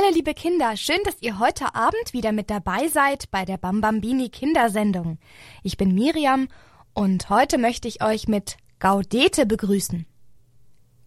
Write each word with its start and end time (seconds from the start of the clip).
Hallo 0.00 0.14
liebe 0.14 0.32
Kinder, 0.32 0.76
schön, 0.76 1.00
dass 1.04 1.20
ihr 1.22 1.40
heute 1.40 1.74
Abend 1.74 2.12
wieder 2.12 2.30
mit 2.30 2.50
dabei 2.50 2.86
seid 2.86 3.32
bei 3.32 3.44
der 3.44 3.56
Bambambini 3.56 4.28
Kindersendung. 4.28 5.18
Ich 5.64 5.76
bin 5.76 5.92
Miriam 5.92 6.46
und 6.94 7.30
heute 7.30 7.58
möchte 7.58 7.88
ich 7.88 8.00
euch 8.00 8.28
mit 8.28 8.58
Gaudete 8.78 9.44
begrüßen. 9.44 10.06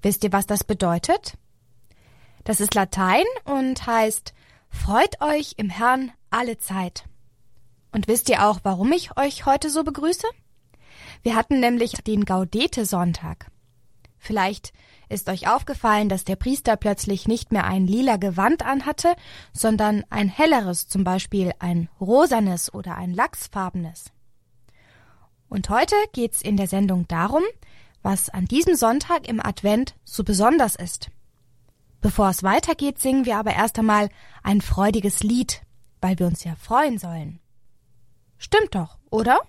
Wisst 0.02 0.26
ihr, 0.26 0.34
was 0.34 0.46
das 0.46 0.66
bedeutet? 0.66 1.38
Das 2.44 2.60
ist 2.60 2.76
Latein 2.76 3.24
und 3.46 3.88
heißt 3.88 4.34
Freut 4.70 5.22
euch 5.22 5.54
im 5.56 5.70
Herrn 5.70 6.12
alle 6.30 6.58
Zeit. 6.58 7.06
Und 7.94 8.10
wisst 8.10 8.28
ihr 8.28 8.46
auch, 8.46 8.60
warum 8.64 8.92
ich 8.92 9.16
euch 9.16 9.46
heute 9.46 9.70
so 9.70 9.86
begrüße? 9.86 10.28
Wir 11.24 11.38
hatten 11.38 11.62
nämlich 11.62 11.94
den 11.94 12.26
Gaudete-Sonntag. 12.26 13.48
Vielleicht 14.18 14.74
ist 15.12 15.30
euch 15.30 15.48
aufgefallen, 15.48 16.10
dass 16.10 16.24
der 16.24 16.36
Priester 16.36 16.78
plötzlich 16.78 17.28
nicht 17.28 17.52
mehr 17.52 17.66
ein 17.66 17.86
lila 17.86 18.18
Gewand 18.18 18.66
anhatte, 18.66 19.16
sondern 19.54 20.04
ein 20.10 20.30
helleres, 20.30 20.88
zum 20.88 21.04
Beispiel 21.04 21.52
ein 21.60 21.90
rosanes 22.00 22.74
oder 22.74 22.96
ein 22.96 23.14
lachsfarbenes. 23.14 24.06
Und 25.50 25.70
heute 25.70 25.96
geht's 26.14 26.42
in 26.42 26.58
der 26.58 26.68
Sendung 26.68 27.08
darum, 27.08 27.44
was 28.02 28.30
an 28.30 28.46
diesem 28.46 28.76
Sonntag 28.76 29.28
im 29.28 29.46
Advent 29.46 29.96
so 30.04 30.24
besonders 30.24 30.76
ist. 30.76 31.12
Bevor 32.00 32.30
es 32.30 32.42
weitergeht, 32.42 33.00
singen 33.00 33.26
wir 33.26 33.38
aber 33.38 33.54
erst 33.54 33.78
einmal 33.78 34.10
ein 34.44 34.62
freudiges 34.62 35.22
Lied, 35.22 35.62
weil 36.00 36.18
wir 36.18 36.26
uns 36.26 36.44
ja 36.44 36.56
freuen 36.56 36.98
sollen. 36.98 37.40
Stimmt 38.38 38.74
doch, 38.74 38.98
oder? 39.12 39.40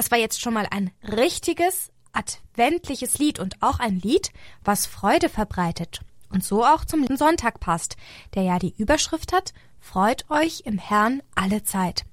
Das 0.00 0.10
war 0.10 0.16
jetzt 0.16 0.40
schon 0.40 0.54
mal 0.54 0.66
ein 0.70 0.90
richtiges 1.02 1.92
adventliches 2.14 3.18
Lied 3.18 3.38
und 3.38 3.60
auch 3.60 3.80
ein 3.80 4.00
Lied, 4.00 4.32
was 4.64 4.86
Freude 4.86 5.28
verbreitet 5.28 6.00
und 6.30 6.42
so 6.42 6.64
auch 6.64 6.86
zum 6.86 7.04
Sonntag 7.18 7.60
passt, 7.60 7.98
der 8.34 8.44
ja 8.44 8.58
die 8.58 8.74
Überschrift 8.78 9.34
hat 9.34 9.52
Freut 9.78 10.24
euch 10.30 10.62
im 10.64 10.78
Herrn 10.78 11.22
alle 11.34 11.64
Zeit. 11.64 12.06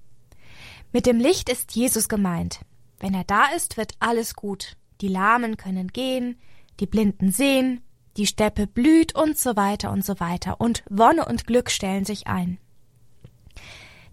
Mit 0.91 1.05
dem 1.05 1.17
Licht 1.17 1.47
ist 1.47 1.77
Jesus 1.77 2.09
gemeint. 2.09 2.59
Wenn 2.99 3.13
er 3.13 3.23
da 3.23 3.45
ist, 3.55 3.77
wird 3.77 3.93
alles 3.99 4.33
gut. 4.33 4.75
Die 4.99 5.07
Lahmen 5.07 5.55
können 5.55 5.87
gehen, 5.87 6.37
die 6.81 6.87
Blinden 6.87 7.31
sehen, 7.31 7.79
die 8.17 8.27
Steppe 8.27 8.67
blüht 8.67 9.15
und 9.15 9.37
so 9.37 9.55
weiter 9.55 9.91
und 9.91 10.03
so 10.03 10.19
weiter, 10.19 10.59
und 10.59 10.83
Wonne 10.89 11.23
und 11.23 11.47
Glück 11.47 11.71
stellen 11.71 12.03
sich 12.03 12.27
ein. 12.27 12.57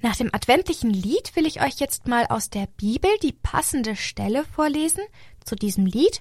Nach 0.04 0.16
dem 0.16 0.28
adventlichen 0.34 0.90
Lied 0.90 1.34
will 1.34 1.46
ich 1.46 1.62
euch 1.62 1.80
jetzt 1.80 2.08
mal 2.08 2.26
aus 2.26 2.50
der 2.50 2.66
Bibel 2.76 3.10
die 3.22 3.32
passende 3.32 3.96
Stelle 3.96 4.44
vorlesen 4.44 5.02
zu 5.46 5.56
diesem 5.56 5.86
Lied. 5.86 6.20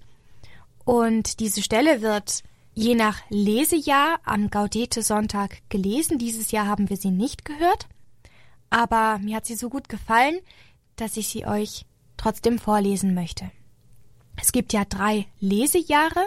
Und 0.85 1.41
diese 1.41 1.62
Stelle 1.62 2.01
wird 2.01 2.44
je 2.74 2.95
nach 2.95 3.19
Lesejahr 3.27 4.21
am 4.24 4.50
Gaudete-Sonntag 4.50 5.57
gelesen. 5.68 6.18
Dieses 6.18 6.51
Jahr 6.51 6.65
haben 6.65 6.89
wir 6.89 6.95
sie 6.95 7.12
nicht 7.12 7.44
gehört. 7.44 7.89
Aber 8.69 9.19
mir 9.19 9.35
hat 9.35 9.45
sie 9.45 9.56
so 9.56 9.69
gut 9.69 9.89
gefallen, 9.89 10.39
dass 10.95 11.18
ich 11.18 11.27
sie 11.27 11.45
euch 11.45 11.85
trotzdem 12.15 12.59
vorlesen 12.59 13.13
möchte. 13.13 13.51
Es 14.38 14.53
gibt 14.53 14.71
ja 14.71 14.85
drei 14.85 15.27
Lesejahre. 15.41 16.25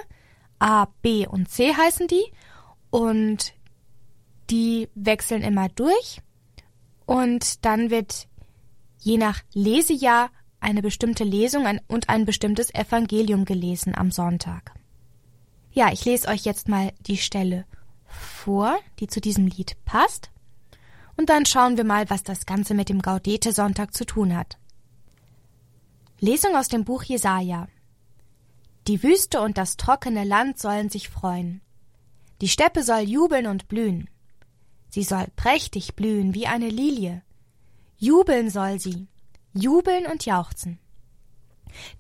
A, 0.58 0.88
B 1.00 1.26
und 1.26 1.49
C 1.50 1.75
heißen 1.75 2.06
die. 2.06 2.31
Und 2.91 3.55
die 4.50 4.91
wechseln 4.94 5.41
immer 5.41 5.70
durch. 5.70 6.20
Und 7.06 7.64
dann 7.64 7.91
wird 7.91 8.29
je 8.99 9.17
nach 9.17 9.43
Lesejahr 9.53 10.31
eine 10.61 10.82
bestimmte 10.82 11.25
Lesung 11.25 11.64
und 11.87 12.08
ein 12.08 12.25
bestimmtes 12.25 12.75
Evangelium 12.75 13.44
gelesen 13.44 13.94
am 13.94 14.11
Sonntag. 14.11 14.73
Ja, 15.70 15.93
ich 15.93 16.05
lese 16.05 16.29
euch 16.29 16.44
jetzt 16.44 16.69
mal 16.69 16.93
die 17.00 17.19
Stelle 17.19 17.67
vor, 18.06 18.76
die 18.99 19.06
zu 19.06 19.20
diesem 19.20 19.47
Lied 19.47 19.76
passt. 19.85 20.31
Und 21.17 21.31
dann 21.31 21.47
schauen 21.47 21.76
wir 21.76 21.85
mal, 21.85 22.11
was 22.11 22.23
das 22.23 22.47
Ganze 22.47 22.75
mit 22.75 22.88
dem 22.88 23.00
Gaudete-Sonntag 23.00 23.94
zu 23.94 24.05
tun 24.05 24.37
hat. 24.37 24.58
Lesung 26.19 26.56
aus 26.56 26.69
dem 26.69 26.85
Buch 26.85 27.03
Jesaja. 27.03 27.69
Die 28.87 29.03
Wüste 29.03 29.41
und 29.41 29.58
das 29.58 29.76
trockene 29.76 30.25
Land 30.25 30.58
sollen 30.58 30.88
sich 30.88 31.08
freuen. 31.08 31.61
Die 32.41 32.49
Steppe 32.49 32.82
soll 32.82 33.00
jubeln 33.00 33.47
und 33.47 33.69
blühen. 33.69 34.08
Sie 34.96 35.02
soll 35.02 35.26
prächtig 35.37 35.94
blühen 35.94 36.32
wie 36.32 36.46
eine 36.46 36.70
Lilie. 36.70 37.20
Jubeln 37.98 38.48
soll 38.48 38.81
sie, 38.81 39.08
jubeln 39.52 40.06
und 40.06 40.25
jauchzen. 40.25 40.78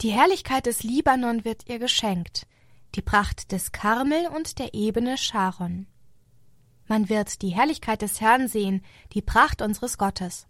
Die 0.00 0.12
Herrlichkeit 0.12 0.64
des 0.64 0.82
Libanon 0.82 1.44
wird 1.44 1.68
ihr 1.68 1.78
geschenkt, 1.78 2.46
die 2.94 3.02
Pracht 3.02 3.52
des 3.52 3.70
Karmel 3.70 4.28
und 4.28 4.58
der 4.58 4.72
Ebene 4.72 5.18
Sharon. 5.18 5.86
Man 6.88 7.10
wird 7.10 7.42
die 7.42 7.50
Herrlichkeit 7.50 8.00
des 8.00 8.22
Herrn 8.22 8.48
sehen, 8.48 8.82
die 9.12 9.20
Pracht 9.20 9.60
unseres 9.60 9.98
Gottes. 9.98 10.46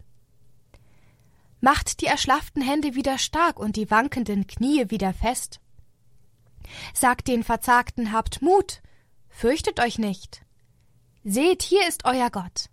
Macht 1.59 1.99
die 1.99 2.05
erschlafften 2.05 2.61
Hände 2.61 2.95
wieder 2.95 3.17
stark 3.17 3.59
und 3.59 3.75
die 3.75 3.91
wankenden 3.91 4.47
Knie 4.47 4.89
wieder 4.89 5.13
fest. 5.13 5.59
Sagt 6.93 7.27
den 7.27 7.43
Verzagten, 7.43 8.13
habt 8.13 8.41
Mut, 8.41 8.81
fürchtet 9.27 9.81
euch 9.81 9.99
nicht. 9.99 10.46
Seht, 11.29 11.61
hier 11.61 11.85
ist 11.89 12.05
euer 12.05 12.29
Gott. 12.29 12.69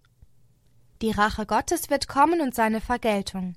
Die 1.02 1.10
Rache 1.10 1.44
Gottes 1.44 1.90
wird 1.90 2.06
kommen 2.06 2.40
und 2.40 2.54
seine 2.54 2.80
Vergeltung. 2.80 3.56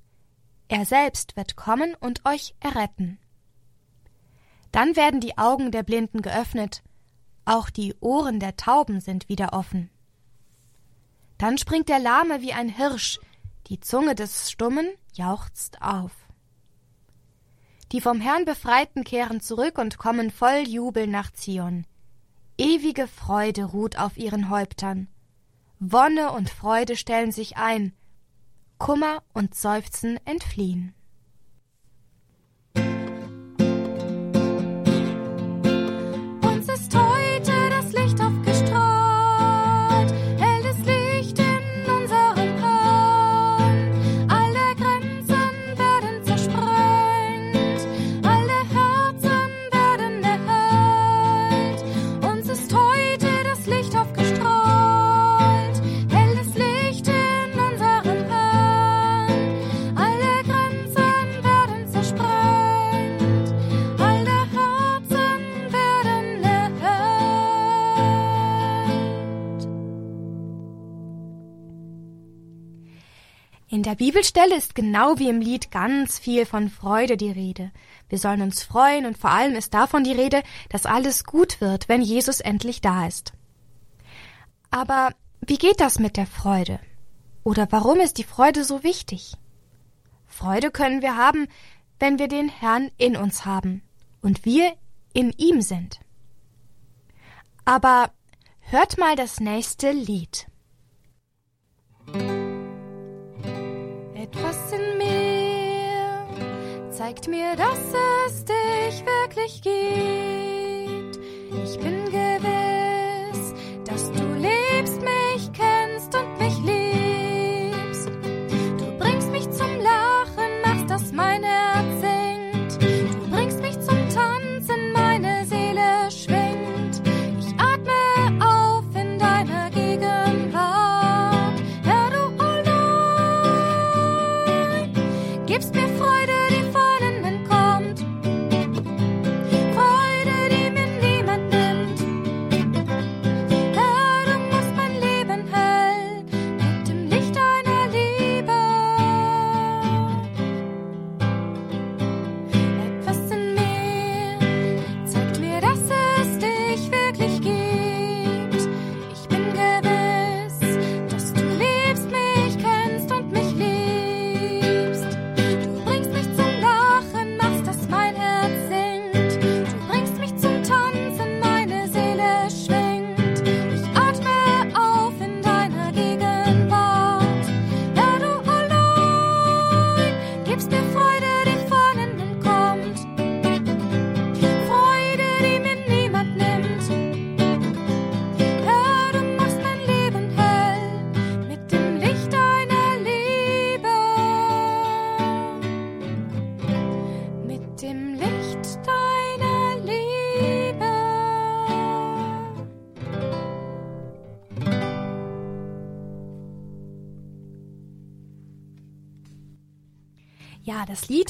Er 0.70 0.86
selbst 0.86 1.38
wird 1.38 1.56
kommen 1.56 1.94
und 2.00 2.26
euch 2.26 2.56
erretten. 2.62 3.20
Dann 4.72 4.96
werden 4.96 5.20
die 5.20 5.38
Augen 5.38 5.72
der 5.72 5.84
Blinden 5.84 6.24
geöffnet, 6.24 6.82
auch 7.46 7.70
die 7.70 7.94
Ohren 8.00 8.40
der 8.40 8.58
Tauben 8.58 9.00
sind 9.00 9.30
wieder 9.30 9.54
offen. 9.54 9.92
Dann 11.38 11.60
springt 11.60 11.90
der 11.90 12.00
Lahme 12.00 12.42
wie 12.42 12.54
ein 12.54 12.68
Hirsch, 12.68 13.20
die 13.68 13.80
Zunge 13.80 14.16
des 14.16 14.50
Stummen 14.50 14.90
jauchzt 15.14 15.80
auf. 15.80 16.12
Die 17.92 18.02
vom 18.02 18.20
Herrn 18.20 18.46
Befreiten 18.46 19.04
kehren 19.04 19.42
zurück 19.42 19.78
und 19.78 20.00
kommen 20.00 20.32
voll 20.32 20.64
Jubel 20.68 21.06
nach 21.06 21.32
Zion. 21.34 21.86
Ewige 22.58 23.08
Freude 23.08 23.66
ruht 23.66 24.00
auf 24.00 24.18
ihren 24.18 24.50
Häuptern. 24.50 25.08
Wonne 25.80 26.32
und 26.32 26.50
Freude 26.50 26.96
stellen 26.96 27.32
sich 27.32 27.58
ein, 27.58 27.94
Kummer 28.80 29.22
und 29.34 29.54
Seufzen 29.54 30.20
entfliehen. 30.26 30.96
Der 73.88 73.96
Bibelstelle 73.96 74.58
ist 74.58 74.76
genau 74.76 75.18
wie 75.18 75.30
im 75.30 75.40
Lied 75.40 75.72
ganz 75.72 76.20
viel 76.20 76.46
von 76.46 76.70
Freude 76.70 77.16
die 77.16 77.32
Rede. 77.32 77.72
Wir 78.10 78.18
sollen 78.18 78.42
uns 78.42 78.62
freuen 78.62 79.06
und 79.06 79.18
vor 79.18 79.30
allem 79.30 79.56
ist 79.56 79.74
davon 79.74 80.04
die 80.04 80.12
Rede, 80.12 80.44
dass 80.68 80.86
alles 80.86 81.24
gut 81.24 81.62
wird, 81.62 81.88
wenn 81.88 82.02
Jesus 82.02 82.42
endlich 82.42 82.82
da 82.82 83.08
ist. 83.08 83.32
Aber 84.72 85.12
wie 85.40 85.58
geht 85.58 85.80
das 85.80 86.00
mit 86.00 86.18
der 86.18 86.28
Freude? 86.28 86.82
Oder 87.46 87.66
warum 87.72 88.02
ist 88.02 88.18
die 88.18 88.26
Freude 88.26 88.66
so 88.66 88.84
wichtig? 88.84 89.36
Freude 90.26 90.70
können 90.70 91.02
wir 91.02 91.16
haben, 91.16 91.48
wenn 91.98 92.20
wir 92.20 92.28
den 92.28 92.50
Herrn 92.50 92.92
in 92.98 93.16
uns 93.16 93.46
haben 93.46 93.84
und 94.22 94.44
wir 94.44 94.74
in 95.14 95.32
ihm 95.38 95.62
sind. 95.62 96.02
Aber 97.64 98.12
hört 98.60 98.98
mal 98.98 99.16
das 99.16 99.40
nächste 99.40 99.94
Lied. 99.94 100.48
Zeigt 107.08 107.30
mir, 107.30 107.56
dass 107.56 107.80
es 108.28 108.44
dich 108.44 109.06
wirklich 109.06 109.62
gibt. 109.62 111.18
Ich 111.64 111.80
bin 111.80 112.12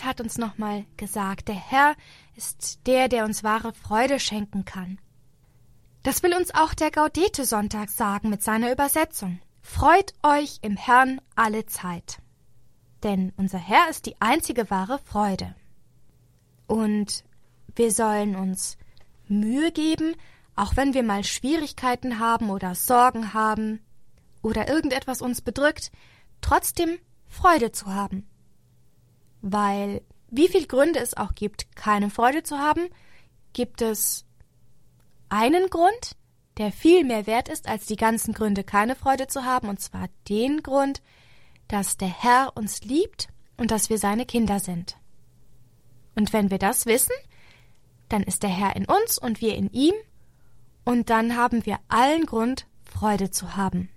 hat 0.07 0.21
uns 0.21 0.37
nochmal 0.37 0.85
gesagt, 0.95 1.49
der 1.49 1.55
Herr 1.55 1.95
ist 2.35 2.87
der, 2.87 3.09
der 3.09 3.25
uns 3.25 3.43
wahre 3.43 3.73
Freude 3.73 4.19
schenken 4.19 4.65
kann. 4.65 4.99
Das 6.03 6.23
will 6.23 6.33
uns 6.33 6.53
auch 6.55 6.73
der 6.73 6.89
Gaudete-Sonntag 6.89 7.89
sagen 7.89 8.29
mit 8.29 8.41
seiner 8.41 8.71
Übersetzung. 8.71 9.39
Freut 9.61 10.13
euch 10.23 10.59
im 10.61 10.77
Herrn 10.77 11.19
alle 11.35 11.65
Zeit. 11.65 12.19
Denn 13.03 13.33
unser 13.35 13.57
Herr 13.57 13.89
ist 13.89 14.05
die 14.05 14.15
einzige 14.21 14.69
wahre 14.69 14.99
Freude. 14.99 15.53
Und 16.65 17.23
wir 17.75 17.91
sollen 17.91 18.35
uns 18.35 18.77
Mühe 19.27 19.71
geben, 19.71 20.15
auch 20.55 20.75
wenn 20.75 20.93
wir 20.93 21.03
mal 21.03 21.23
Schwierigkeiten 21.23 22.19
haben 22.19 22.49
oder 22.49 22.73
Sorgen 22.73 23.33
haben 23.33 23.81
oder 24.41 24.67
irgendetwas 24.69 25.21
uns 25.21 25.41
bedrückt, 25.41 25.91
trotzdem 26.41 26.97
Freude 27.27 27.71
zu 27.71 27.93
haben. 27.93 28.27
Weil 29.49 30.01
wie 30.29 30.49
viel 30.49 30.67
Gründe 30.67 30.99
es 30.99 31.15
auch 31.15 31.33
gibt, 31.33 31.73
keine 31.75 32.09
Freude 32.09 32.43
zu 32.43 32.57
haben, 32.57 32.89
gibt 33.53 33.81
es 33.81 34.25
einen 35.29 35.69
Grund, 35.69 36.17
der 36.57 36.73
viel 36.73 37.05
mehr 37.05 37.27
wert 37.27 37.47
ist 37.47 37.69
als 37.69 37.85
die 37.85 37.95
ganzen 37.95 38.33
Gründe, 38.33 38.65
keine 38.65 38.95
Freude 38.95 39.27
zu 39.27 39.45
haben, 39.45 39.69
und 39.69 39.79
zwar 39.79 40.09
den 40.27 40.63
Grund, 40.63 41.01
dass 41.69 41.95
der 41.95 42.09
Herr 42.09 42.51
uns 42.55 42.81
liebt 42.81 43.29
und 43.55 43.71
dass 43.71 43.89
wir 43.89 43.97
seine 43.99 44.25
Kinder 44.25 44.59
sind. 44.59 44.97
Und 46.15 46.33
wenn 46.33 46.51
wir 46.51 46.57
das 46.57 46.85
wissen, 46.85 47.15
dann 48.09 48.23
ist 48.23 48.43
der 48.43 48.49
Herr 48.49 48.75
in 48.75 48.85
uns 48.85 49.17
und 49.17 49.39
wir 49.39 49.55
in 49.55 49.71
ihm, 49.71 49.93
und 50.83 51.09
dann 51.09 51.37
haben 51.37 51.65
wir 51.65 51.79
allen 51.87 52.25
Grund, 52.25 52.67
Freude 52.83 53.31
zu 53.31 53.55
haben. 53.55 53.89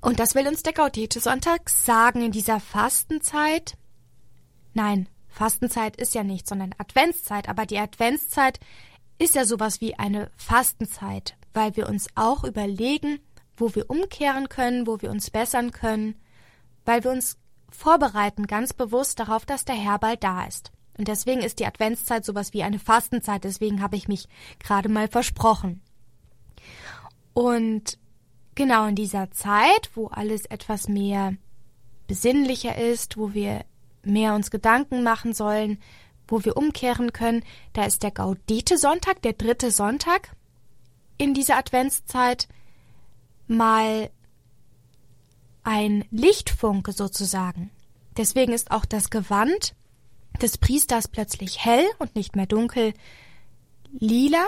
Und 0.00 0.18
das 0.18 0.34
will 0.34 0.48
uns 0.48 0.62
der 0.62 0.72
Gaudete-Sonntag 0.72 1.68
sagen 1.68 2.22
in 2.22 2.32
dieser 2.32 2.58
Fastenzeit. 2.58 3.76
Nein, 4.72 5.08
Fastenzeit 5.28 5.96
ist 5.96 6.14
ja 6.14 6.24
nicht, 6.24 6.48
sondern 6.48 6.74
Adventszeit, 6.78 7.48
aber 7.48 7.66
die 7.66 7.78
Adventszeit 7.78 8.60
ist 9.18 9.34
ja 9.34 9.44
sowas 9.44 9.80
wie 9.80 9.98
eine 9.98 10.30
Fastenzeit, 10.36 11.36
weil 11.52 11.76
wir 11.76 11.88
uns 11.88 12.08
auch 12.14 12.44
überlegen, 12.44 13.20
wo 13.56 13.74
wir 13.74 13.90
umkehren 13.90 14.48
können, 14.48 14.86
wo 14.86 15.00
wir 15.02 15.10
uns 15.10 15.30
bessern 15.30 15.70
können, 15.70 16.16
weil 16.86 17.04
wir 17.04 17.10
uns 17.10 17.36
vorbereiten 17.70 18.46
ganz 18.46 18.72
bewusst 18.72 19.20
darauf, 19.20 19.44
dass 19.44 19.64
der 19.64 19.76
Herr 19.76 19.98
bald 19.98 20.24
da 20.24 20.44
ist. 20.46 20.72
Und 20.96 21.08
deswegen 21.08 21.42
ist 21.42 21.60
die 21.60 21.66
Adventszeit 21.66 22.24
sowas 22.24 22.52
wie 22.52 22.62
eine 22.62 22.78
Fastenzeit, 22.78 23.44
deswegen 23.44 23.82
habe 23.82 23.96
ich 23.96 24.08
mich 24.08 24.28
gerade 24.58 24.88
mal 24.88 25.08
versprochen. 25.08 25.82
Und 27.32 27.98
genau 28.60 28.86
in 28.86 28.94
dieser 28.94 29.30
Zeit, 29.30 29.88
wo 29.94 30.08
alles 30.08 30.44
etwas 30.44 30.86
mehr 30.86 31.34
besinnlicher 32.06 32.76
ist, 32.76 33.16
wo 33.16 33.32
wir 33.32 33.64
mehr 34.02 34.34
uns 34.34 34.50
Gedanken 34.50 35.02
machen 35.02 35.32
sollen, 35.32 35.78
wo 36.28 36.44
wir 36.44 36.58
umkehren 36.58 37.14
können, 37.14 37.42
da 37.72 37.86
ist 37.86 38.02
der 38.02 38.10
Gaudete-Sonntag, 38.10 39.22
der 39.22 39.32
dritte 39.32 39.70
Sonntag 39.70 40.36
in 41.16 41.32
dieser 41.32 41.56
Adventszeit, 41.56 42.48
mal 43.46 44.10
ein 45.62 46.04
Lichtfunke 46.10 46.92
sozusagen. 46.92 47.70
Deswegen 48.18 48.52
ist 48.52 48.72
auch 48.72 48.84
das 48.84 49.08
Gewand 49.08 49.74
des 50.42 50.58
Priesters 50.58 51.08
plötzlich 51.08 51.64
hell 51.64 51.86
und 51.98 52.14
nicht 52.14 52.36
mehr 52.36 52.46
dunkel 52.46 52.92
lila, 53.90 54.44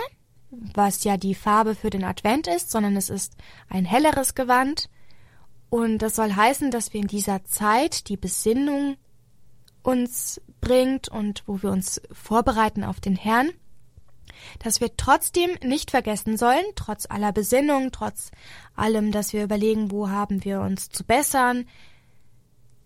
was 0.53 1.05
ja 1.05 1.17
die 1.17 1.35
Farbe 1.35 1.75
für 1.75 1.91
den 1.91 2.05
Advent 2.05 2.47
ist, 2.47 2.71
sondern 2.71 2.97
es 2.97 3.09
ist 3.11 3.37
ein 3.69 3.85
helleres 3.85 4.35
Gewand. 4.35 4.91
Und 5.71 5.99
das 5.99 6.17
soll 6.17 6.35
heißen, 6.35 6.71
dass 6.71 6.93
wir 6.93 7.01
in 7.01 7.09
dieser 7.09 7.45
Zeit 7.45 8.09
die 8.09 8.19
Besinnung 8.19 8.97
uns 9.83 10.41
bringt 10.61 11.09
und 11.09 11.43
wo 11.47 11.63
wir 11.63 11.71
uns 11.71 12.03
vorbereiten 12.13 12.85
auf 12.85 13.01
den 13.01 13.17
Herrn, 13.17 13.51
dass 14.59 14.81
wir 14.81 14.97
trotzdem 14.97 15.51
nicht 15.63 15.91
vergessen 15.91 16.37
sollen, 16.37 16.65
trotz 16.77 17.07
aller 17.09 17.33
Besinnung, 17.33 17.91
trotz 17.91 18.31
allem, 18.77 19.11
dass 19.11 19.33
wir 19.33 19.43
überlegen, 19.43 19.91
wo 19.91 20.11
haben 20.11 20.45
wir 20.45 20.61
uns 20.61 20.91
zu 20.91 21.05
bessern, 21.05 21.67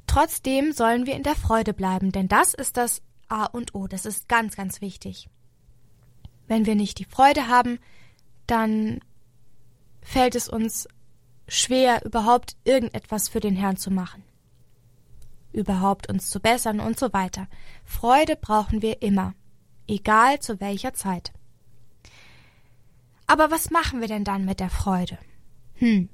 trotzdem 0.07 0.73
sollen 0.73 1.07
wir 1.07 1.15
in 1.15 1.23
der 1.23 1.35
Freude 1.35 1.75
bleiben, 1.75 2.13
denn 2.13 2.29
das 2.29 2.55
ist 2.55 2.77
das 2.77 3.03
A 3.29 3.47
und 3.47 3.75
O, 3.75 3.89
das 3.89 4.07
ist 4.07 4.29
ganz, 4.29 4.57
ganz 4.57 4.81
wichtig. 4.81 5.29
Wenn 6.49 6.67
wir 6.67 6.75
nicht 6.75 6.99
die 6.99 7.05
Freude 7.05 7.49
haben, 7.49 7.79
dann 8.47 9.01
fällt 10.03 10.35
es 10.35 10.49
uns 10.49 10.89
schwer, 11.49 12.05
überhaupt 12.05 12.57
irgendetwas 12.65 13.29
für 13.29 13.41
den 13.41 13.57
Herrn 13.57 13.77
zu 13.77 13.91
machen 13.91 14.23
überhaupt 15.57 16.09
uns 16.09 16.31
zu 16.31 16.39
bessern 16.39 16.81
und 16.81 16.99
so 16.99 17.13
weiter. 17.13 17.49
Freude 17.85 18.37
brauchen 18.37 18.83
wir 18.83 19.03
immer, 19.03 19.35
egal 19.89 20.39
zu 20.39 20.61
welcher 20.61 20.93
Zeit. 20.93 21.33
Aber 23.27 23.51
was 23.51 23.71
machen 23.71 24.01
wir 24.01 24.07
denn 24.07 24.23
dann 24.23 24.45
mit 24.45 24.61
der 24.61 24.71
Freude? 24.71 25.19
Hm. 25.77 26.09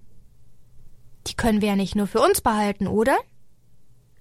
Die 1.26 1.34
können 1.34 1.60
wir 1.60 1.68
ja 1.68 1.76
nicht 1.76 1.94
nur 1.94 2.06
für 2.06 2.20
uns 2.20 2.40
behalten, 2.40 2.86
oder? 2.86 3.18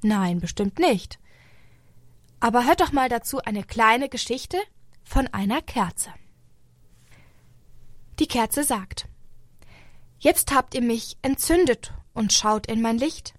Nein, 0.02 0.40
bestimmt 0.40 0.80
nicht. 0.80 1.20
Aber 2.40 2.66
hört 2.66 2.82
doch 2.82 2.92
mal 2.92 3.08
dazu 3.08 3.40
eine 3.40 3.64
kleine 3.64 4.10
Geschichte 4.10 4.58
von 5.12 5.28
einer 5.34 5.62
Kerze. 5.62 6.10
Die 8.18 8.28
Kerze 8.28 8.64
sagt 8.64 9.10
Jetzt 10.20 10.54
habt 10.54 10.74
ihr 10.74 10.82
mich 10.82 11.18
entzündet 11.22 11.94
und 12.14 12.32
schaut 12.32 12.68
in 12.68 12.82
mein 12.82 12.98
Licht. 12.98 13.34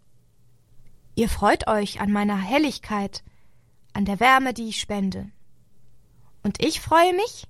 Ihr 1.14 1.30
freut 1.30 1.68
euch 1.68 1.98
an 2.02 2.12
meiner 2.12 2.36
Helligkeit, 2.36 3.24
an 3.94 4.04
der 4.04 4.20
Wärme, 4.20 4.52
die 4.52 4.68
ich 4.68 4.80
spende. 4.80 5.30
Und 6.42 6.62
ich 6.62 6.82
freue 6.82 7.14
mich, 7.14 7.46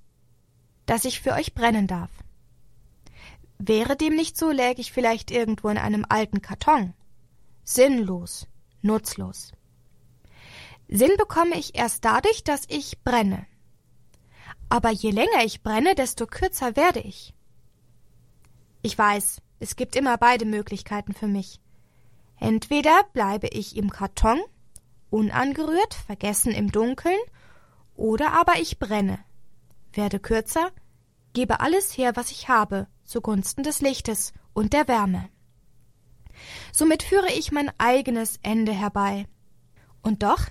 dass 0.86 1.04
ich 1.04 1.20
für 1.20 1.32
euch 1.32 1.52
brennen 1.52 1.88
darf. 1.88 2.10
Wäre 3.58 3.96
dem 3.96 4.14
nicht 4.14 4.38
so, 4.38 4.52
läge 4.52 4.82
ich 4.82 4.92
vielleicht 4.92 5.32
irgendwo 5.32 5.68
in 5.68 5.78
einem 5.78 6.06
alten 6.08 6.40
Karton. 6.40 6.94
Sinnlos, 7.64 8.46
nutzlos. 8.82 9.50
Sinn 10.86 11.16
bekomme 11.18 11.58
ich 11.58 11.74
erst 11.74 12.04
dadurch, 12.04 12.44
dass 12.44 12.66
ich 12.68 13.02
brenne. 13.02 13.46
Aber 14.72 14.88
je 14.88 15.10
länger 15.10 15.44
ich 15.44 15.62
brenne, 15.62 15.94
desto 15.94 16.26
kürzer 16.26 16.76
werde 16.76 17.00
ich. 17.00 17.34
Ich 18.80 18.96
weiß, 18.96 19.42
es 19.60 19.76
gibt 19.76 19.94
immer 19.96 20.16
beide 20.16 20.46
Möglichkeiten 20.46 21.12
für 21.12 21.26
mich. 21.26 21.60
Entweder 22.40 23.02
bleibe 23.12 23.48
ich 23.48 23.76
im 23.76 23.90
Karton, 23.90 24.40
unangerührt, 25.10 25.92
vergessen 25.92 26.52
im 26.52 26.72
Dunkeln, 26.72 27.18
oder 27.96 28.32
aber 28.32 28.60
ich 28.60 28.78
brenne, 28.78 29.18
werde 29.92 30.18
kürzer, 30.18 30.70
gebe 31.34 31.60
alles 31.60 31.98
her, 31.98 32.16
was 32.16 32.30
ich 32.30 32.48
habe, 32.48 32.86
zugunsten 33.04 33.64
des 33.64 33.82
Lichtes 33.82 34.32
und 34.54 34.72
der 34.72 34.88
Wärme. 34.88 35.28
Somit 36.72 37.02
führe 37.02 37.30
ich 37.30 37.52
mein 37.52 37.70
eigenes 37.76 38.38
Ende 38.42 38.72
herbei. 38.72 39.26
Und 40.00 40.22
doch, 40.22 40.46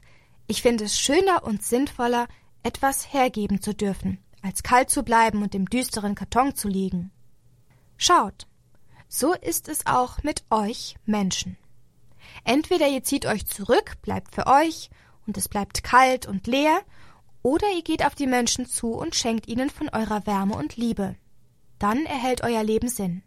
ich 0.45 0.61
finde 0.61 0.83
es 0.83 0.99
schöner 0.99 1.43
und 1.43 1.63
sinnvoller, 1.63 2.27
etwas 2.63 3.13
hergeben 3.13 3.62
zu 3.62 3.74
dürfen, 3.74 4.20
als 4.41 4.63
kalt 4.63 4.89
zu 4.89 5.03
bleiben 5.03 5.41
und 5.41 5.56
im 5.56 5.68
düsteren 5.68 6.15
Karton 6.15 6.56
zu 6.56 6.68
liegen. 6.68 7.12
Schaut, 7.98 8.48
so 9.08 9.34
ist 9.34 9.68
es 9.68 9.86
auch 9.86 10.24
mit 10.24 10.44
euch 10.50 10.96
Menschen. 11.06 11.58
Entweder 12.44 12.88
ihr 12.88 13.03
zieht 13.03 13.25
euch 13.25 13.46
zurück, 13.46 14.01
bleibt 14.01 14.34
für 14.34 14.48
euch, 14.48 14.89
und 15.27 15.38
es 15.38 15.50
bleibt 15.50 15.84
kalt 15.84 16.25
und 16.27 16.48
leer, 16.48 16.82
oder 17.44 17.68
ihr 17.75 17.84
geht 17.84 18.06
auf 18.06 18.15
die 18.15 18.27
Menschen 18.27 18.65
zu 18.65 18.94
und 18.94 19.15
schenkt 19.15 19.48
ihnen 19.48 19.70
von 19.70 19.89
eurer 19.89 20.25
Wärme 20.25 20.56
und 20.56 20.77
Liebe. 20.77 21.15
Dann 21.80 22.06
erhält 22.06 22.44
euer 22.44 22.63
Leben 22.63 22.88
Sinn. 22.88 23.24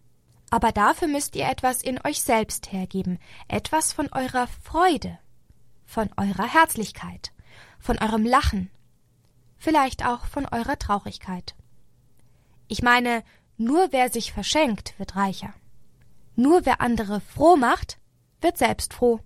Aber 0.51 0.71
dafür 0.71 1.09
müsst 1.09 1.35
ihr 1.35 1.47
etwas 1.49 1.83
in 1.83 1.99
euch 2.05 2.23
selbst 2.23 2.71
hergeben, 2.71 3.19
etwas 3.49 3.93
von 3.93 4.09
eurer 4.13 4.47
Freude, 4.63 5.19
von 5.85 6.11
eurer 6.17 6.47
Herzlichkeit, 6.47 7.33
von 7.81 7.99
eurem 7.99 8.25
Lachen, 8.25 8.71
vielleicht 9.65 10.07
auch 10.07 10.27
von 10.27 10.47
eurer 10.47 10.79
Traurigkeit. 10.79 11.55
Ich 12.69 12.83
meine, 12.83 13.25
nur 13.57 13.89
wer 13.91 14.11
sich 14.11 14.33
verschenkt, 14.33 14.99
wird 14.99 15.17
reicher. 15.17 15.55
Nur 16.37 16.67
wer 16.67 16.81
andere 16.81 17.21
froh 17.21 17.57
macht, 17.57 17.99
wird 18.41 18.59
selbst 18.59 18.93
froh. 18.95 19.21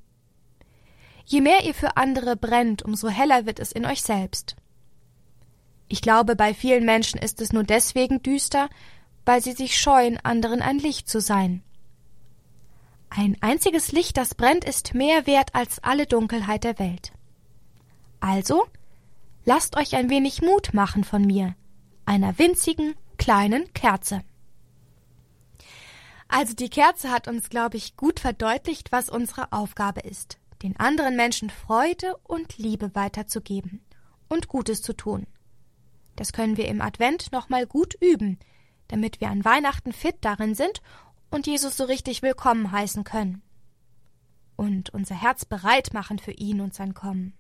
Je 1.25 1.41
mehr 1.41 1.65
ihr 1.65 1.75
für 1.75 1.97
andere 1.97 2.37
brennt, 2.37 2.83
umso 2.83 3.09
heller 3.09 3.45
wird 3.45 3.59
es 3.59 3.73
in 3.73 3.85
euch 3.85 4.03
selbst. 4.03 4.57
Ich 5.89 6.01
glaube, 6.03 6.37
bei 6.37 6.55
vielen 6.55 6.85
Menschen 6.85 7.19
ist 7.19 7.41
es 7.41 7.53
nur 7.53 7.65
deswegen 7.65 8.23
düster, 8.23 8.69
weil 9.25 9.43
sie 9.43 9.53
sich 9.53 9.79
scheuen, 9.79 10.19
anderen 10.23 10.63
ein 10.63 10.79
Licht 10.79 11.09
zu 11.09 11.21
sein. 11.21 11.63
Ein 13.11 13.37
einziges 13.41 13.93
Licht, 13.93 14.17
das 14.17 14.35
brennt, 14.35 14.65
ist 14.65 14.95
mehr 14.95 15.27
wert 15.27 15.55
als 15.55 15.83
alle 15.83 16.07
Dunkelheit 16.07 16.65
der 16.65 16.79
Welt. 16.79 17.13
Also, 18.21 18.67
lasst 19.49 19.79
euch 19.79 19.97
ein 19.97 20.11
wenig 20.11 20.43
Mut 20.43 20.75
machen 20.75 21.05
von 21.05 21.23
mir, 21.23 21.57
einer 22.05 22.39
winzigen, 22.39 22.95
kleinen 23.17 23.73
Kerze. 23.73 24.21
Also 26.29 26.53
die 26.53 26.69
Kerze 26.69 27.11
hat 27.11 27.29
uns, 27.29 27.49
glaube 27.49 27.79
ich, 27.79 27.97
gut 27.97 28.21
verdeutlicht, 28.21 28.93
was 28.93 29.09
unsere 29.09 29.51
Aufgabe 29.53 30.01
ist. 30.01 30.39
den 30.63 30.79
anderen 30.79 31.15
Menschen 31.15 31.51
Freude 31.51 32.17
und 32.25 32.59
Liebe 32.59 32.95
weiterzugeben 32.95 33.81
und 34.29 34.49
Gutes 34.49 34.83
zu 34.83 34.93
tun. 34.93 35.27
Das 36.17 36.33
können 36.33 36.57
wir 36.57 36.67
im 36.67 36.83
Advent 36.83 37.31
nochmal 37.31 37.65
gut 37.65 37.95
üben, 38.03 38.41
damit 38.89 39.21
wir 39.21 39.29
an 39.29 39.45
Weihnachten 39.45 39.93
fit 39.93 40.17
darin 40.21 40.57
sind 40.57 40.83
und 41.31 41.47
Jesus 41.47 41.77
so 41.77 41.85
richtig 41.85 42.23
willkommen 42.23 42.73
heißen 42.73 43.05
können. 43.05 43.41
Und 44.57 44.91
unser 44.91 45.15
Herz 45.15 45.45
bereit 45.45 45.95
machen 45.95 46.19
für 46.19 46.33
ihn 46.33 46.61
und 46.61 46.75
sein 46.75 46.93
Kommen. 46.93 47.39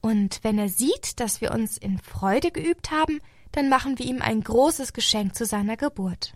Und 0.00 0.40
wenn 0.42 0.58
er 0.58 0.68
sieht, 0.68 1.20
dass 1.20 1.40
wir 1.40 1.52
uns 1.52 1.76
in 1.76 1.98
Freude 1.98 2.50
geübt 2.50 2.90
haben, 2.90 3.20
dann 3.52 3.68
machen 3.68 3.98
wir 3.98 4.06
ihm 4.06 4.22
ein 4.22 4.42
großes 4.42 4.92
Geschenk 4.92 5.34
zu 5.34 5.44
seiner 5.44 5.76
Geburt. 5.76 6.34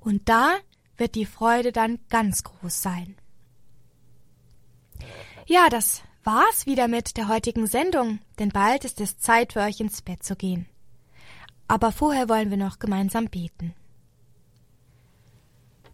Und 0.00 0.28
da 0.28 0.56
wird 0.96 1.14
die 1.14 1.26
Freude 1.26 1.72
dann 1.72 1.98
ganz 2.08 2.44
groß 2.44 2.82
sein. 2.82 3.16
Ja, 5.46 5.68
das 5.68 6.02
war's 6.24 6.66
wieder 6.66 6.88
mit 6.88 7.16
der 7.16 7.28
heutigen 7.28 7.66
Sendung, 7.66 8.20
denn 8.38 8.50
bald 8.50 8.84
ist 8.84 9.00
es 9.00 9.18
Zeit 9.18 9.54
für 9.54 9.60
euch 9.60 9.80
ins 9.80 10.02
Bett 10.02 10.22
zu 10.22 10.36
gehen. 10.36 10.66
Aber 11.68 11.92
vorher 11.92 12.28
wollen 12.28 12.50
wir 12.50 12.56
noch 12.56 12.78
gemeinsam 12.78 13.26
beten. 13.26 13.74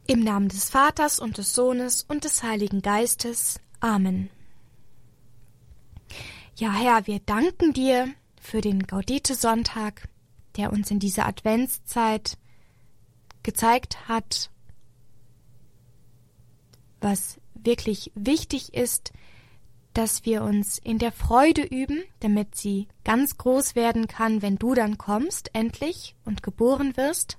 Im 0.06 0.20
Namen 0.20 0.48
des 0.48 0.70
Vaters 0.70 1.18
und 1.18 1.38
des 1.38 1.54
Sohnes 1.54 2.04
und 2.08 2.24
des 2.24 2.42
Heiligen 2.42 2.82
Geistes. 2.82 3.60
Amen. 3.80 4.30
Ja, 6.56 6.72
Herr, 6.72 7.08
wir 7.08 7.18
danken 7.18 7.72
dir 7.72 8.14
für 8.40 8.60
den 8.60 8.86
Gaudete-Sonntag, 8.86 10.08
der 10.56 10.72
uns 10.72 10.88
in 10.92 11.00
dieser 11.00 11.26
Adventszeit 11.26 12.38
gezeigt 13.42 14.08
hat, 14.08 14.50
was 17.00 17.40
wirklich 17.54 18.12
wichtig 18.14 18.72
ist, 18.72 19.12
dass 19.94 20.24
wir 20.24 20.44
uns 20.44 20.78
in 20.78 21.00
der 21.00 21.10
Freude 21.10 21.62
üben, 21.62 22.04
damit 22.20 22.54
sie 22.54 22.86
ganz 23.02 23.36
groß 23.36 23.74
werden 23.74 24.06
kann, 24.06 24.40
wenn 24.40 24.54
du 24.54 24.74
dann 24.74 24.96
kommst, 24.96 25.50
endlich, 25.54 26.14
und 26.24 26.44
geboren 26.44 26.96
wirst, 26.96 27.36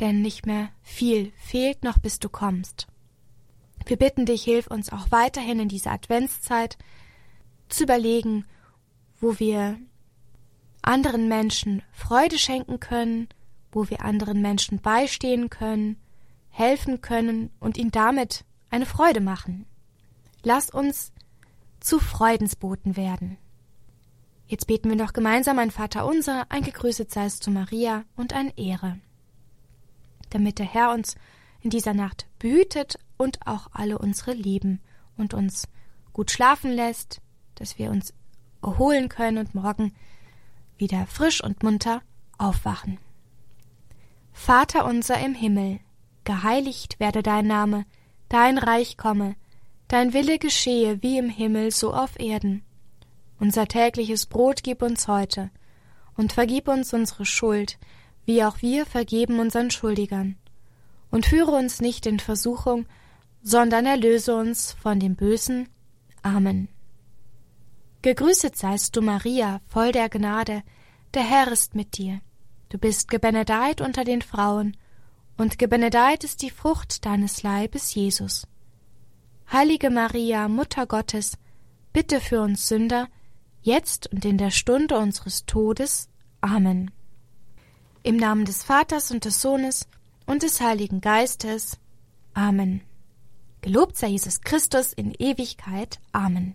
denn 0.00 0.20
nicht 0.20 0.44
mehr 0.44 0.68
viel 0.82 1.32
fehlt 1.36 1.82
noch, 1.82 1.96
bis 1.96 2.18
du 2.18 2.28
kommst. 2.28 2.88
Wir 3.86 3.96
bitten 3.96 4.26
dich, 4.26 4.44
hilf 4.44 4.66
uns 4.66 4.92
auch 4.92 5.10
weiterhin 5.10 5.60
in 5.60 5.68
dieser 5.68 5.92
Adventszeit 5.92 6.76
zu 7.76 7.84
überlegen, 7.84 8.44
wo 9.20 9.38
wir 9.38 9.78
anderen 10.82 11.28
Menschen 11.28 11.82
Freude 11.92 12.38
schenken 12.38 12.80
können, 12.80 13.28
wo 13.72 13.88
wir 13.90 14.02
anderen 14.02 14.42
Menschen 14.42 14.80
beistehen 14.80 15.50
können, 15.50 15.96
helfen 16.50 17.00
können 17.00 17.50
und 17.58 17.76
ihnen 17.76 17.90
damit 17.90 18.44
eine 18.70 18.86
Freude 18.86 19.20
machen. 19.20 19.66
Lass 20.42 20.70
uns 20.70 21.12
zu 21.80 21.98
Freudensboten 21.98 22.96
werden. 22.96 23.38
Jetzt 24.46 24.66
beten 24.66 24.90
wir 24.90 24.96
noch 24.96 25.12
gemeinsam 25.12 25.58
ein 25.58 25.70
Vater 25.70 26.06
unser, 26.06 26.50
ein 26.50 26.62
gegrüßet 26.62 27.10
sei 27.10 27.24
es 27.24 27.40
zu 27.40 27.50
Maria 27.50 28.04
und 28.14 28.34
ein 28.34 28.52
Ehre. 28.56 28.98
Damit 30.30 30.58
der 30.58 30.66
Herr 30.66 30.92
uns 30.92 31.16
in 31.60 31.70
dieser 31.70 31.94
Nacht 31.94 32.26
behütet 32.38 32.98
und 33.16 33.46
auch 33.46 33.68
alle 33.72 33.98
unsere 33.98 34.32
lieben 34.32 34.80
und 35.16 35.32
uns 35.32 35.66
gut 36.12 36.30
schlafen 36.30 36.70
lässt, 36.70 37.20
dass 37.56 37.78
wir 37.78 37.90
uns 37.90 38.12
erholen 38.62 39.08
können 39.08 39.38
und 39.38 39.54
morgen 39.54 39.92
wieder 40.76 41.06
frisch 41.06 41.42
und 41.42 41.62
munter 41.62 42.02
aufwachen. 42.38 42.98
Vater 44.32 44.84
unser 44.84 45.20
im 45.20 45.34
Himmel, 45.34 45.80
geheiligt 46.24 46.98
werde 46.98 47.22
dein 47.22 47.46
Name, 47.46 47.86
dein 48.28 48.58
Reich 48.58 48.96
komme, 48.96 49.36
dein 49.88 50.12
Wille 50.12 50.38
geschehe 50.38 51.02
wie 51.02 51.18
im 51.18 51.28
Himmel 51.28 51.70
so 51.70 51.94
auf 51.94 52.18
Erden. 52.18 52.62
Unser 53.38 53.68
tägliches 53.68 54.26
Brot 54.26 54.62
gib 54.62 54.82
uns 54.82 55.06
heute, 55.08 55.50
und 56.16 56.32
vergib 56.32 56.68
uns 56.68 56.92
unsere 56.92 57.24
Schuld, 57.24 57.78
wie 58.24 58.44
auch 58.44 58.62
wir 58.62 58.86
vergeben 58.86 59.38
unseren 59.38 59.70
Schuldigern. 59.70 60.36
Und 61.10 61.26
führe 61.26 61.52
uns 61.52 61.80
nicht 61.80 62.06
in 62.06 62.18
Versuchung, 62.18 62.86
sondern 63.42 63.86
erlöse 63.86 64.34
uns 64.34 64.72
von 64.72 64.98
dem 64.98 65.14
Bösen. 65.16 65.68
Amen. 66.22 66.68
Gegrüßet 68.04 68.54
seist 68.54 68.96
du, 68.96 69.00
Maria, 69.00 69.62
voll 69.66 69.90
der 69.90 70.10
Gnade, 70.10 70.62
der 71.14 71.22
Herr 71.22 71.50
ist 71.50 71.74
mit 71.74 71.96
dir. 71.96 72.20
Du 72.68 72.76
bist 72.76 73.08
gebenedeit 73.08 73.80
unter 73.80 74.04
den 74.04 74.20
Frauen, 74.20 74.76
und 75.38 75.58
gebenedeit 75.58 76.22
ist 76.22 76.42
die 76.42 76.50
Frucht 76.50 77.06
deines 77.06 77.42
Leibes, 77.42 77.94
Jesus. 77.94 78.46
Heilige 79.50 79.88
Maria, 79.88 80.48
Mutter 80.48 80.84
Gottes, 80.84 81.38
bitte 81.94 82.20
für 82.20 82.42
uns 82.42 82.68
Sünder, 82.68 83.08
jetzt 83.62 84.12
und 84.12 84.26
in 84.26 84.36
der 84.36 84.50
Stunde 84.50 84.98
unseres 84.98 85.46
Todes. 85.46 86.10
Amen. 86.42 86.90
Im 88.02 88.18
Namen 88.18 88.44
des 88.44 88.62
Vaters 88.64 89.12
und 89.12 89.24
des 89.24 89.40
Sohnes 89.40 89.88
und 90.26 90.42
des 90.42 90.60
Heiligen 90.60 91.00
Geistes. 91.00 91.78
Amen. 92.34 92.82
Gelobt 93.62 93.96
sei 93.96 94.08
Jesus 94.08 94.42
Christus 94.42 94.92
in 94.92 95.14
Ewigkeit. 95.18 96.00
Amen. 96.12 96.54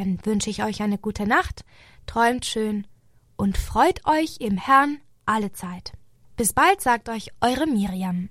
Dann 0.00 0.18
wünsche 0.24 0.48
ich 0.48 0.64
euch 0.64 0.80
eine 0.80 0.96
gute 0.96 1.26
Nacht, 1.26 1.62
träumt 2.06 2.46
schön 2.46 2.86
und 3.36 3.58
freut 3.58 4.06
euch 4.06 4.38
im 4.40 4.56
Herrn 4.56 4.98
alle 5.26 5.52
Zeit. 5.52 5.92
Bis 6.38 6.54
bald, 6.54 6.80
sagt 6.80 7.10
euch 7.10 7.32
eure 7.42 7.66
Miriam. 7.66 8.30